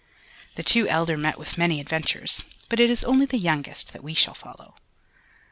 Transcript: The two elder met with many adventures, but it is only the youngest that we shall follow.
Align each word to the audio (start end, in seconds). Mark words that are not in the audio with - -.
The 0.55 0.63
two 0.63 0.87
elder 0.87 1.15
met 1.15 1.37
with 1.37 1.59
many 1.59 1.79
adventures, 1.79 2.43
but 2.69 2.79
it 2.79 2.89
is 2.89 3.03
only 3.03 3.27
the 3.27 3.37
youngest 3.37 3.93
that 3.93 4.03
we 4.03 4.15
shall 4.15 4.33
follow. 4.33 4.73